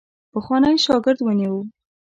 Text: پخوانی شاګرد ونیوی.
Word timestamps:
پخوانی 0.31 0.75
شاګرد 0.85 1.19
ونیوی. 1.23 1.61